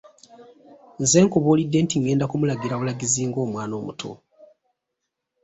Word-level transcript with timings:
Nze 1.01 1.19
nkubuulidde 1.25 1.77
nti 1.85 1.95
ng'enda 1.97 2.25
kumulagira 2.27 2.75
bulagizi 2.79 3.21
ng'omwana 3.29 3.73
omuto? 3.79 4.11